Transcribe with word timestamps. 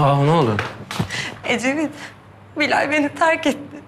Aa 0.00 0.16
ne 0.24 0.30
oldu? 0.30 0.56
Ecevit, 1.44 1.90
Bilal 2.56 2.90
beni 2.90 3.08
terk 3.08 3.46
etti. 3.46 3.80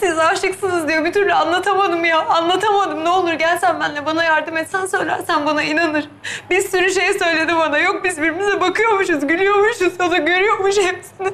Siz 0.00 0.18
aşıksınız 0.18 0.88
diyor. 0.88 1.04
Bir 1.04 1.12
türlü 1.12 1.34
anlatamadım 1.34 2.04
ya. 2.04 2.26
Anlatamadım. 2.26 3.04
Ne 3.04 3.08
olur 3.08 3.32
gelsen 3.32 3.80
benimle 3.80 4.06
bana 4.06 4.24
yardım 4.24 4.56
etsen 4.56 4.86
söylersen 4.86 5.46
bana 5.46 5.62
inanır. 5.62 6.08
Bir 6.50 6.60
sürü 6.60 6.90
şey 6.90 7.12
söyledi 7.12 7.56
bana. 7.56 7.78
Yok 7.78 8.04
biz 8.04 8.18
birbirimize 8.18 8.60
bakıyormuşuz, 8.60 9.26
gülüyormuşuz. 9.26 10.00
O 10.00 10.10
da 10.10 10.16
görüyormuş 10.16 10.76
hepsini. 10.78 11.32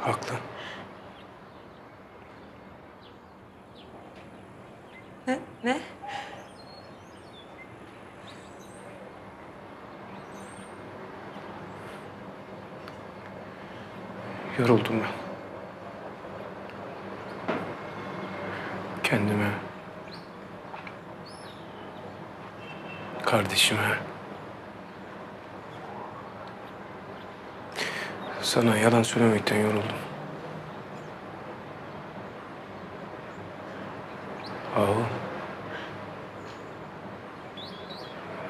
Haklı. 0.00 0.34
Ne? 5.26 5.38
Ne? 5.64 5.80
Yoruldum 14.58 15.00
ben. 15.00 15.10
Kendime. 19.02 19.50
Kardeşime. 23.26 23.98
Sana 28.50 28.76
yalan 28.76 29.02
söylemekten 29.02 29.56
yoruldum. 29.56 29.82
Ahu. 34.76 35.02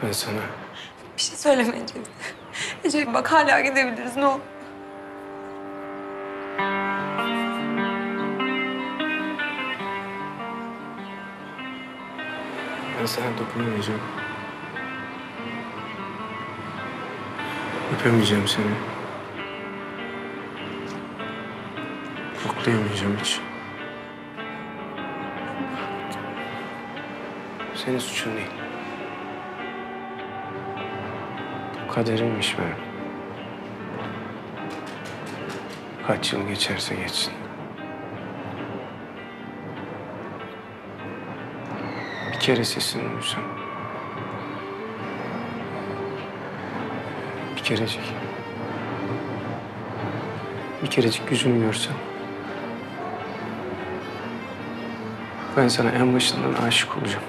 Ben 0.03 0.13
sana 0.13 0.41
Bir 1.17 1.23
şey 1.23 1.37
söyleme 1.37 1.77
Ecevit. 1.77 2.09
Ecevit 2.85 3.15
bak 3.15 3.33
hala 3.33 3.61
gidebiliriz 3.61 4.17
ne 4.17 4.27
olur. 4.27 4.41
Ben 13.01 13.07
sana 13.07 13.27
dokunamayacağım. 13.39 14.01
Öpemeyeceğim 17.95 18.49
seni. 18.49 19.00
Koklayamayacağım 22.61 23.17
hiç. 23.17 23.41
Senin 27.75 27.99
suçun 27.99 28.37
değil. 28.37 28.47
Kaderimmiş 31.91 32.57
benim. 32.59 32.77
Kaç 36.07 36.33
yıl 36.33 36.49
geçerse 36.49 36.95
geçsin. 36.95 37.33
Bir 42.33 42.41
kere 42.41 42.65
sesini 42.65 43.13
duysam. 43.13 43.43
Bir 47.57 47.63
kerecik. 47.63 48.15
Bir 50.83 50.91
kerecik 50.91 51.31
yüzünü 51.31 51.61
görsem. 51.61 52.10
Ben 55.57 55.69
sana 55.69 55.91
en 55.91 56.15
başından 56.15 56.53
aşık 56.67 56.97
olacağım. 56.97 57.25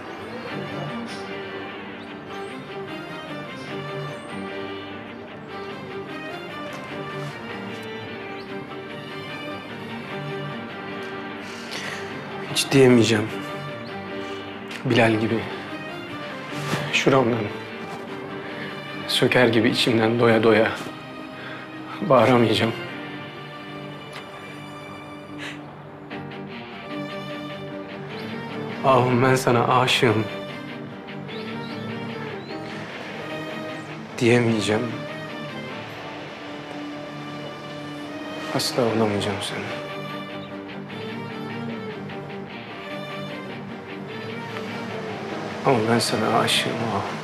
Hiç 12.54 12.72
diyemeyeceğim. 12.72 13.28
Bilal 14.86 15.12
gibi. 15.12 15.40
Şuramdan. 16.94 17.40
Söker 19.08 19.48
gibi 19.48 19.70
içimden 19.70 20.20
doya 20.20 20.44
doya. 20.44 20.72
Bağıramayacağım. 22.02 22.74
Ahım 28.86 29.24
ben 29.24 29.36
sana 29.36 29.80
aşığım. 29.80 30.26
Diyemeyeceğim. 34.18 34.92
Asla 38.56 38.82
olamayacağım 38.82 39.38
sana. 39.42 39.66
Ama 45.66 45.80
ben 45.92 46.00
sana 46.00 46.40
aşığım 46.40 46.72
ah. 46.98 47.21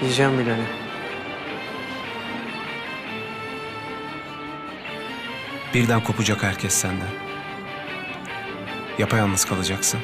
Diyeceğim 0.00 0.38
Bilal'e. 0.38 0.66
Birden 5.74 6.04
kopacak 6.04 6.42
herkes 6.42 6.74
senden. 6.74 7.08
Yapayalnız 8.98 9.44
kalacaksın. 9.44 10.00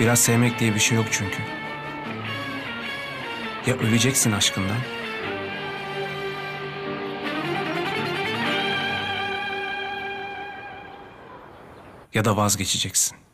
Biraz 0.00 0.20
sevmek 0.20 0.58
diye 0.58 0.74
bir 0.74 0.80
şey 0.80 0.96
yok 0.96 1.06
çünkü. 1.10 1.38
Ya 3.66 3.74
öleceksin 3.74 4.32
aşkından. 4.32 4.76
Ya 12.14 12.24
da 12.24 12.36
vazgeçeceksin. 12.36 13.25